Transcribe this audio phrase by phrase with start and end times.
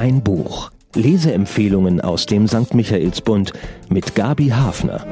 [0.00, 0.70] Ein Buch.
[0.94, 2.72] Leseempfehlungen aus dem St.
[2.72, 3.52] Michaelsbund
[3.90, 5.04] mit Gabi Hafner.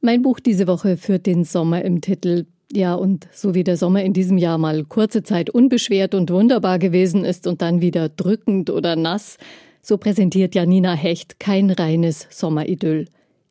[0.00, 2.46] Mein Buch diese Woche führt den Sommer im Titel.
[2.70, 6.78] Ja, und so wie der Sommer in diesem Jahr mal kurze Zeit unbeschwert und wunderbar
[6.78, 9.38] gewesen ist und dann wieder drückend oder nass,
[9.82, 13.06] so präsentiert Janina Hecht kein reines Sommeridyll.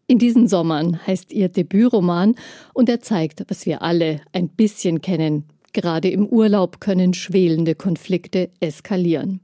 [0.07, 2.35] In diesen Sommern heißt ihr Debütroman
[2.73, 5.43] und er zeigt, was wir alle ein bisschen kennen.
[5.77, 9.41] Gerade im Urlaub können schwelende Konflikte eskalieren.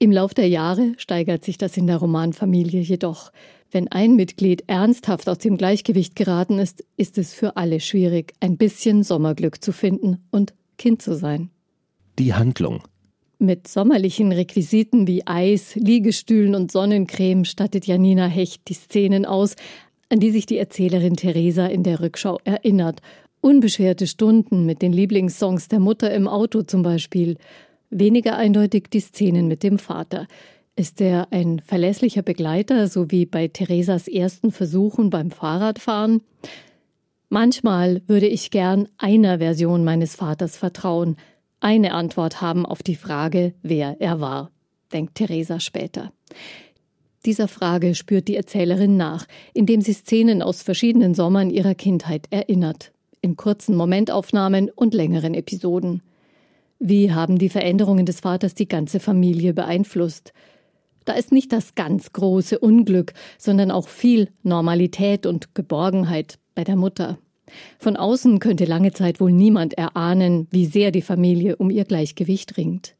[0.00, 3.30] Im Lauf der Jahre steigert sich das in der Romanfamilie jedoch.
[3.70, 8.56] Wenn ein Mitglied ernsthaft aus dem Gleichgewicht geraten ist, ist es für alle schwierig, ein
[8.56, 11.50] bisschen Sommerglück zu finden und Kind zu sein.
[12.18, 12.82] Die Handlung.
[13.38, 19.54] Mit sommerlichen Requisiten wie Eis, Liegestühlen und Sonnencreme stattet Janina Hecht die Szenen aus,
[20.08, 23.02] an die sich die Erzählerin Theresa in der Rückschau erinnert.
[23.40, 27.38] Unbeschwerte Stunden mit den Lieblingssongs der Mutter im Auto zum Beispiel.
[27.88, 30.26] Weniger eindeutig die Szenen mit dem Vater.
[30.76, 36.22] Ist er ein verlässlicher Begleiter, so wie bei Theresas ersten Versuchen beim Fahrradfahren?
[37.30, 41.16] Manchmal würde ich gern einer Version meines Vaters vertrauen,
[41.60, 44.50] eine Antwort haben auf die Frage, wer er war,
[44.92, 46.12] denkt Theresa später.
[47.26, 52.92] Dieser Frage spürt die Erzählerin nach, indem sie Szenen aus verschiedenen Sommern ihrer Kindheit erinnert,
[53.22, 56.02] in kurzen Momentaufnahmen und längeren Episoden.
[56.78, 60.32] Wie haben die Veränderungen des Vaters die ganze Familie beeinflusst?
[61.04, 66.76] Da ist nicht das ganz große Unglück, sondern auch viel Normalität und Geborgenheit bei der
[66.76, 67.18] Mutter.
[67.78, 72.56] Von außen könnte lange Zeit wohl niemand erahnen, wie sehr die Familie um ihr Gleichgewicht
[72.56, 72.94] ringt.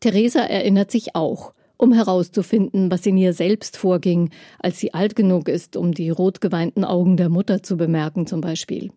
[0.00, 5.48] Theresa erinnert sich auch, um herauszufinden, was in ihr selbst vorging, als sie alt genug
[5.48, 8.90] ist, um die rotgeweinten Augen der Mutter zu bemerken zum Beispiel.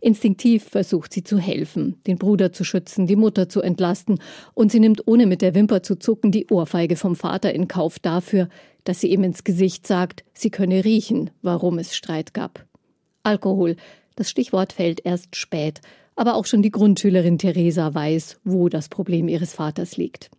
[0.00, 4.20] Instinktiv versucht sie zu helfen, den Bruder zu schützen, die Mutter zu entlasten,
[4.54, 7.98] und sie nimmt ohne mit der Wimper zu zucken die Ohrfeige vom Vater in Kauf
[7.98, 8.48] dafür,
[8.84, 12.64] dass sie ihm ins Gesicht sagt, sie könne riechen, warum es Streit gab.
[13.24, 13.76] Alkohol,
[14.16, 15.80] das Stichwort fällt erst spät,
[16.16, 20.30] aber auch schon die Grundschülerin Theresa weiß, wo das Problem ihres Vaters liegt.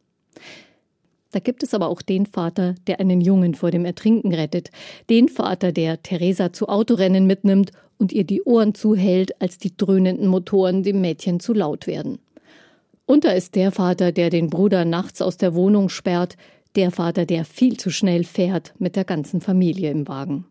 [1.31, 4.71] Da gibt es aber auch den Vater, der einen Jungen vor dem Ertrinken rettet,
[5.09, 10.27] den Vater, der Theresa zu Autorennen mitnimmt und ihr die Ohren zuhält, als die dröhnenden
[10.27, 12.19] Motoren dem Mädchen zu laut werden.
[13.05, 16.35] Und da ist der Vater, der den Bruder nachts aus der Wohnung sperrt,
[16.75, 20.45] der Vater, der viel zu schnell fährt mit der ganzen Familie im Wagen.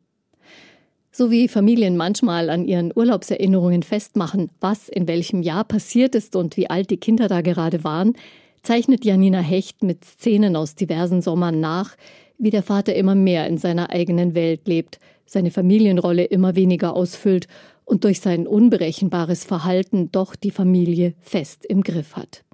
[1.11, 6.56] So wie Familien manchmal an ihren Urlaubserinnerungen festmachen, was in welchem Jahr passiert ist und
[6.56, 8.15] wie alt die Kinder da gerade waren,
[8.62, 11.96] zeichnet Janina Hecht mit Szenen aus diversen Sommern nach,
[12.38, 17.48] wie der Vater immer mehr in seiner eigenen Welt lebt, seine Familienrolle immer weniger ausfüllt
[17.84, 22.44] und durch sein unberechenbares Verhalten doch die Familie fest im Griff hat.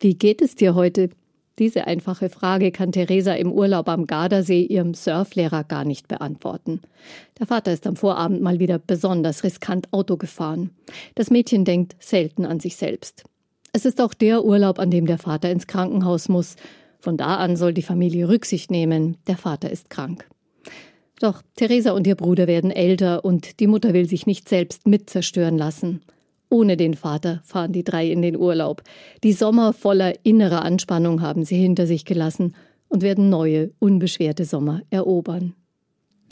[0.00, 1.10] Wie geht es dir heute?
[1.58, 6.80] Diese einfache Frage kann Theresa im Urlaub am Gardasee ihrem Surflehrer gar nicht beantworten.
[7.40, 10.70] Der Vater ist am Vorabend mal wieder besonders riskant Auto gefahren.
[11.16, 13.24] Das Mädchen denkt selten an sich selbst.
[13.78, 16.56] Es ist auch der Urlaub, an dem der Vater ins Krankenhaus muss.
[16.98, 19.18] Von da an soll die Familie Rücksicht nehmen.
[19.28, 20.28] Der Vater ist krank.
[21.20, 25.08] Doch Theresa und ihr Bruder werden älter und die Mutter will sich nicht selbst mit
[25.08, 26.00] zerstören lassen.
[26.50, 28.82] Ohne den Vater fahren die drei in den Urlaub.
[29.22, 32.56] Die Sommer voller innerer Anspannung haben sie hinter sich gelassen
[32.88, 35.54] und werden neue, unbeschwerte Sommer erobern.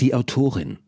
[0.00, 0.78] Die Autorin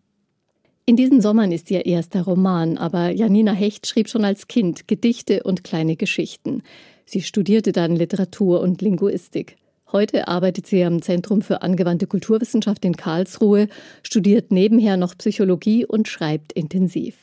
[0.88, 5.42] in diesen Sommern ist ihr erster Roman, aber Janina Hecht schrieb schon als Kind Gedichte
[5.42, 6.62] und kleine Geschichten.
[7.04, 9.58] Sie studierte dann Literatur und Linguistik.
[9.92, 13.68] Heute arbeitet sie am Zentrum für angewandte Kulturwissenschaft in Karlsruhe,
[14.02, 17.16] studiert nebenher noch Psychologie und schreibt intensiv.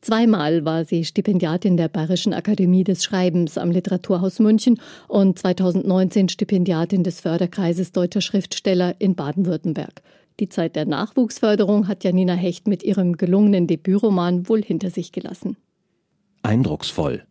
[0.00, 7.02] Zweimal war sie Stipendiatin der Bayerischen Akademie des Schreibens am Literaturhaus München und 2019 Stipendiatin
[7.02, 10.02] des Förderkreises Deutscher Schriftsteller in Baden-Württemberg.
[10.40, 15.56] Die Zeit der Nachwuchsförderung hat Janina Hecht mit ihrem gelungenen Debütroman wohl hinter sich gelassen.
[16.42, 17.24] Eindrucksvoll.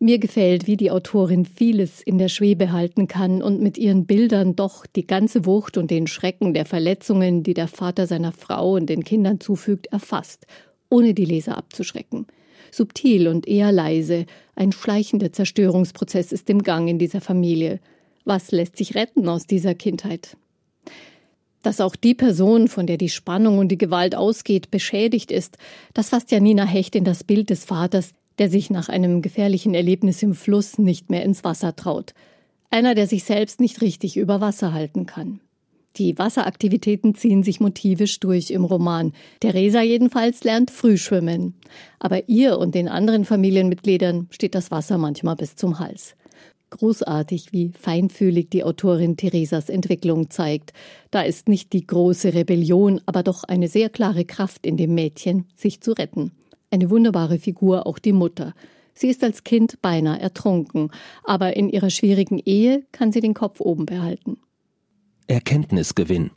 [0.00, 4.54] Mir gefällt, wie die Autorin vieles in der Schwebe halten kann und mit ihren Bildern
[4.54, 8.86] doch die ganze Wucht und den Schrecken der Verletzungen, die der Vater seiner Frau und
[8.86, 10.46] den Kindern zufügt, erfasst,
[10.88, 12.26] ohne die Leser abzuschrecken.
[12.70, 17.80] Subtil und eher leise, ein schleichender Zerstörungsprozess ist im Gang in dieser Familie.
[18.24, 20.36] Was lässt sich retten aus dieser Kindheit?
[21.68, 25.58] Dass auch die Person, von der die Spannung und die Gewalt ausgeht, beschädigt ist,
[25.92, 30.22] das fasst Janina Hecht in das Bild des Vaters, der sich nach einem gefährlichen Erlebnis
[30.22, 32.14] im Fluss nicht mehr ins Wasser traut.
[32.70, 35.40] Einer, der sich selbst nicht richtig über Wasser halten kann.
[35.96, 39.12] Die Wasseraktivitäten ziehen sich motivisch durch im Roman.
[39.40, 41.52] Theresa jedenfalls lernt Frühschwimmen.
[41.98, 46.16] Aber ihr und den anderen Familienmitgliedern steht das Wasser manchmal bis zum Hals.
[46.70, 50.72] Großartig, wie feinfühlig die Autorin Theresas Entwicklung zeigt.
[51.10, 55.46] Da ist nicht die große Rebellion, aber doch eine sehr klare Kraft in dem Mädchen,
[55.56, 56.32] sich zu retten.
[56.70, 58.54] Eine wunderbare Figur auch die Mutter.
[58.92, 60.90] Sie ist als Kind beinahe ertrunken,
[61.24, 64.38] aber in ihrer schwierigen Ehe kann sie den Kopf oben behalten.
[65.28, 66.30] Erkenntnisgewinn.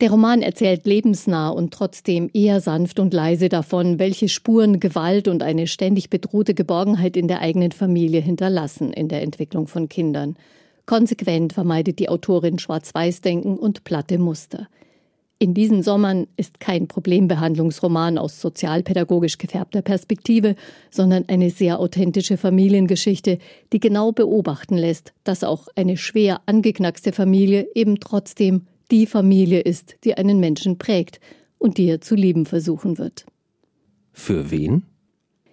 [0.00, 5.42] Der Roman erzählt lebensnah und trotzdem eher sanft und leise davon, welche Spuren Gewalt und
[5.42, 10.36] eine ständig bedrohte Geborgenheit in der eigenen Familie hinterlassen in der Entwicklung von Kindern.
[10.86, 14.68] Konsequent vermeidet die Autorin Schwarz-Weiß-Denken und platte Muster.
[15.38, 20.54] In diesen Sommern ist kein Problembehandlungsroman aus sozialpädagogisch gefärbter Perspektive,
[20.90, 23.38] sondern eine sehr authentische Familiengeschichte,
[23.74, 29.96] die genau beobachten lässt, dass auch eine schwer angeknackste Familie eben trotzdem die Familie ist,
[30.04, 31.20] die einen Menschen prägt
[31.58, 33.26] und die er zu lieben versuchen wird.
[34.12, 34.84] Für wen?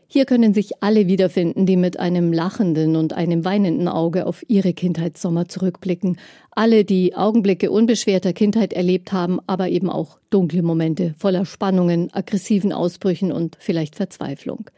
[0.09, 4.73] Hier können sich alle wiederfinden, die mit einem lachenden und einem weinenden Auge auf ihre
[4.73, 6.17] Kindheitssommer zurückblicken.
[6.51, 12.71] Alle, die Augenblicke unbeschwerter Kindheit erlebt haben, aber eben auch dunkle Momente voller Spannungen, aggressiven
[12.71, 14.69] Ausbrüchen und vielleicht Verzweiflung.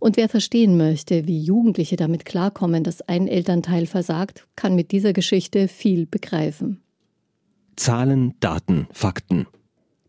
[0.00, 5.12] Und wer verstehen möchte, wie Jugendliche damit klarkommen, dass ein Elternteil versagt, kann mit dieser
[5.12, 6.83] Geschichte viel begreifen.
[7.76, 9.46] Zahlen, Daten, Fakten.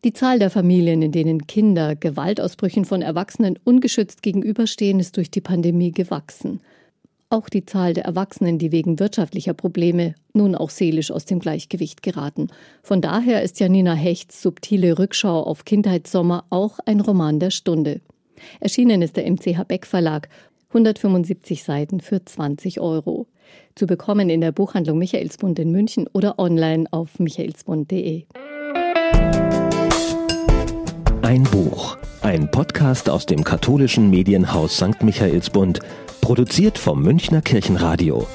[0.03, 5.41] Die Zahl der Familien, in denen Kinder Gewaltausbrüchen von Erwachsenen ungeschützt gegenüberstehen, ist durch die
[5.41, 6.61] Pandemie gewachsen.
[7.29, 12.03] Auch die Zahl der Erwachsenen, die wegen wirtschaftlicher Probleme nun auch seelisch aus dem Gleichgewicht
[12.03, 12.49] geraten.
[12.83, 18.01] Von daher ist Janina Hechts subtile Rückschau auf Kindheitssommer auch ein Roman der Stunde.
[18.59, 20.29] Erschienen ist der MCH Beck Verlag
[20.69, 23.27] 175 Seiten für 20 Euro.
[23.75, 28.25] Zu bekommen in der Buchhandlung Michaelsbund in München oder online auf michaelsbund.de.
[31.21, 31.97] Ein Buch.
[32.21, 35.03] Ein Podcast aus dem katholischen Medienhaus St.
[35.03, 35.79] Michaelsbund,
[36.21, 38.25] produziert vom Münchner Kirchenradio.